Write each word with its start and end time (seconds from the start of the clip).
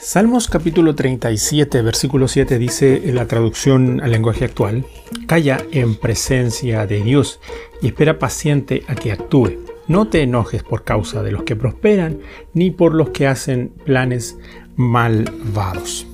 Salmos 0.00 0.46
capítulo 0.46 0.94
37, 0.94 1.82
versículo 1.82 2.28
7 2.28 2.56
dice 2.58 3.08
en 3.08 3.16
la 3.16 3.26
traducción 3.26 4.00
al 4.00 4.12
lenguaje 4.12 4.44
actual, 4.44 4.86
Calla 5.26 5.58
en 5.72 5.96
presencia 5.96 6.86
de 6.86 7.02
Dios 7.02 7.40
y 7.82 7.88
espera 7.88 8.20
paciente 8.20 8.84
a 8.86 8.94
que 8.94 9.10
actúe. 9.10 9.58
No 9.88 10.06
te 10.06 10.22
enojes 10.22 10.62
por 10.62 10.84
causa 10.84 11.24
de 11.24 11.32
los 11.32 11.42
que 11.42 11.56
prosperan, 11.56 12.20
ni 12.54 12.70
por 12.70 12.94
los 12.94 13.10
que 13.10 13.26
hacen 13.26 13.72
planes 13.84 14.38
malvados. 14.76 16.06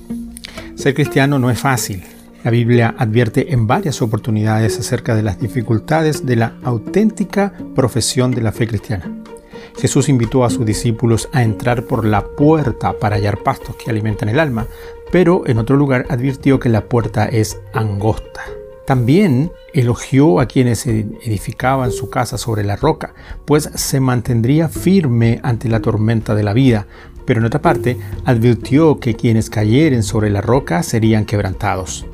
Ser 0.73 0.95
cristiano 0.95 1.37
no 1.37 1.51
es 1.51 1.59
fácil. 1.59 2.03
La 2.43 2.49
Biblia 2.49 2.95
advierte 2.97 3.53
en 3.53 3.67
varias 3.67 4.01
oportunidades 4.01 4.79
acerca 4.79 5.15
de 5.15 5.21
las 5.21 5.39
dificultades 5.39 6.25
de 6.25 6.35
la 6.35 6.55
auténtica 6.63 7.53
profesión 7.75 8.31
de 8.31 8.41
la 8.41 8.51
fe 8.51 8.67
cristiana. 8.67 9.11
Jesús 9.77 10.09
invitó 10.09 10.45
a 10.45 10.49
sus 10.49 10.65
discípulos 10.65 11.29
a 11.31 11.43
entrar 11.43 11.83
por 11.83 12.05
la 12.05 12.25
puerta 12.25 12.93
para 12.99 13.15
hallar 13.15 13.43
pastos 13.43 13.75
que 13.75 13.89
alimentan 13.89 14.29
el 14.29 14.39
alma, 14.39 14.67
pero 15.11 15.43
en 15.45 15.57
otro 15.57 15.75
lugar 15.75 16.05
advirtió 16.09 16.59
que 16.59 16.69
la 16.69 16.85
puerta 16.85 17.25
es 17.25 17.59
angosta. 17.73 18.41
También 18.85 19.51
elogió 19.73 20.39
a 20.39 20.45
quienes 20.45 20.85
edificaban 20.85 21.91
su 21.91 22.09
casa 22.09 22.37
sobre 22.37 22.63
la 22.63 22.75
roca, 22.75 23.13
pues 23.45 23.69
se 23.73 23.99
mantendría 23.99 24.69
firme 24.69 25.39
ante 25.41 25.69
la 25.69 25.79
tormenta 25.79 26.35
de 26.35 26.43
la 26.43 26.53
vida, 26.53 26.85
pero 27.25 27.39
en 27.39 27.47
otra 27.47 27.61
parte 27.61 27.97
advirtió 28.23 28.99
que 28.99 29.15
quienes 29.15 29.49
cayeren 29.49 30.03
sobre 30.03 30.29
la 30.29 30.41
roca 30.41 30.83
serían 30.83 31.25
quebrantados. 31.25 32.05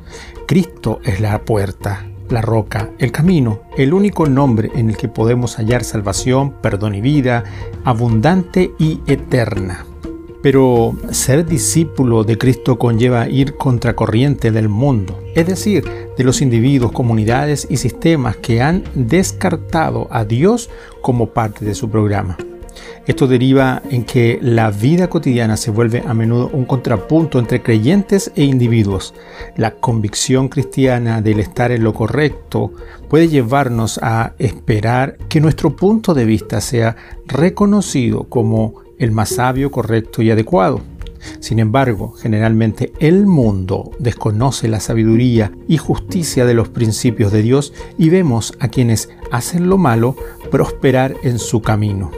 Cristo 0.47 0.99
es 1.03 1.19
la 1.19 1.41
puerta, 1.43 2.05
la 2.31 2.41
roca, 2.41 2.89
el 2.99 3.11
camino, 3.11 3.61
el 3.77 3.93
único 3.93 4.27
nombre 4.27 4.71
en 4.75 4.89
el 4.89 4.97
que 4.97 5.07
podemos 5.07 5.55
hallar 5.57 5.83
salvación, 5.83 6.53
perdón 6.61 6.95
y 6.95 7.01
vida, 7.01 7.43
abundante 7.83 8.71
y 8.79 8.99
eterna. 9.07 9.85
Pero 10.41 10.95
ser 11.11 11.45
discípulo 11.45 12.23
de 12.23 12.37
Cristo 12.37 12.79
conlleva 12.79 13.29
ir 13.29 13.55
contracorriente 13.57 14.51
del 14.51 14.69
mundo, 14.69 15.19
es 15.35 15.45
decir, 15.45 15.83
de 16.17 16.23
los 16.23 16.41
individuos, 16.41 16.91
comunidades 16.91 17.67
y 17.69 17.77
sistemas 17.77 18.37
que 18.37 18.61
han 18.61 18.83
descartado 18.95 20.07
a 20.09 20.25
Dios 20.25 20.69
como 21.01 21.27
parte 21.27 21.63
de 21.63 21.75
su 21.75 21.89
programa. 21.89 22.37
Esto 23.07 23.25
deriva 23.27 23.81
en 23.89 24.03
que 24.03 24.37
la 24.41 24.69
vida 24.69 25.09
cotidiana 25.09 25.57
se 25.57 25.71
vuelve 25.71 26.03
a 26.05 26.13
menudo 26.13 26.51
un 26.53 26.65
contrapunto 26.65 27.39
entre 27.39 27.63
creyentes 27.63 28.31
e 28.35 28.43
individuos. 28.43 29.15
La 29.57 29.71
convicción 29.71 30.49
cristiana 30.49 31.21
del 31.21 31.39
estar 31.39 31.71
en 31.71 31.83
lo 31.83 31.93
correcto 31.95 32.71
puede 33.09 33.27
llevarnos 33.27 33.99
a 34.03 34.33
esperar 34.37 35.17
que 35.29 35.41
nuestro 35.41 35.75
punto 35.75 36.13
de 36.13 36.25
vista 36.25 36.61
sea 36.61 36.95
reconocido 37.25 38.25
como 38.25 38.75
el 38.99 39.11
más 39.11 39.29
sabio, 39.29 39.71
correcto 39.71 40.21
y 40.21 40.29
adecuado. 40.29 40.81
Sin 41.39 41.57
embargo, 41.57 42.13
generalmente 42.13 42.93
el 42.99 43.25
mundo 43.25 43.91
desconoce 43.97 44.67
la 44.67 44.79
sabiduría 44.79 45.51
y 45.67 45.77
justicia 45.77 46.45
de 46.45 46.53
los 46.53 46.69
principios 46.69 47.31
de 47.31 47.41
Dios 47.41 47.73
y 47.97 48.09
vemos 48.09 48.53
a 48.59 48.67
quienes 48.67 49.09
hacen 49.31 49.69
lo 49.69 49.77
malo 49.79 50.15
prosperar 50.51 51.15
en 51.23 51.39
su 51.39 51.61
camino. 51.61 52.11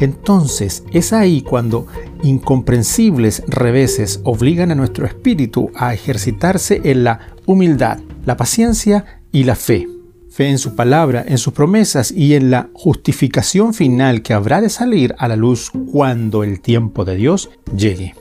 Entonces 0.00 0.82
es 0.92 1.12
ahí 1.12 1.42
cuando 1.42 1.86
incomprensibles 2.22 3.44
reveses 3.46 4.20
obligan 4.24 4.70
a 4.70 4.74
nuestro 4.74 5.06
espíritu 5.06 5.70
a 5.74 5.94
ejercitarse 5.94 6.80
en 6.84 7.04
la 7.04 7.34
humildad, 7.46 7.98
la 8.24 8.36
paciencia 8.36 9.22
y 9.30 9.44
la 9.44 9.54
fe. 9.54 9.86
Fe 10.30 10.48
en 10.48 10.58
su 10.58 10.74
palabra, 10.74 11.24
en 11.26 11.38
sus 11.38 11.52
promesas 11.52 12.12
y 12.12 12.34
en 12.34 12.50
la 12.50 12.70
justificación 12.72 13.74
final 13.74 14.22
que 14.22 14.32
habrá 14.32 14.60
de 14.60 14.70
salir 14.70 15.14
a 15.18 15.28
la 15.28 15.36
luz 15.36 15.70
cuando 15.92 16.44
el 16.44 16.60
tiempo 16.60 17.04
de 17.04 17.16
Dios 17.16 17.50
llegue. 17.76 18.14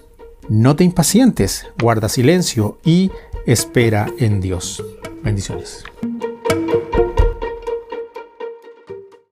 No 0.50 0.76
te 0.76 0.84
impacientes, 0.84 1.68
guarda 1.80 2.10
silencio 2.10 2.80
y 2.84 3.12
espera 3.46 4.08
en 4.18 4.42
Dios. 4.42 4.84
Bendiciones. 5.24 5.84